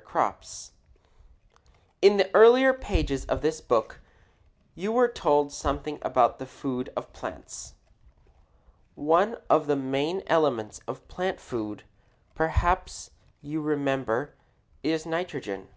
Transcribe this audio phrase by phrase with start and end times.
[0.00, 4.00] SOY BEANS AND COWPEAS, TWO GREAT SOIL IMPROVERS] In the earlier pages of this book
[4.74, 7.74] you were told something about the food of plants.
[8.94, 11.82] One of the main elements of plant food,
[12.34, 13.10] perhaps
[13.42, 14.32] you remember,
[14.82, 15.68] is nitrogen.